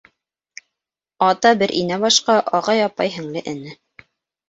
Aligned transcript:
Ата 1.27 1.53
бер, 1.61 1.75
инә 1.83 2.01
башҡа 2.07 2.41
ағай, 2.63 2.85
апай. 2.89 3.17
һеңле, 3.21 3.49
эне. 3.57 3.81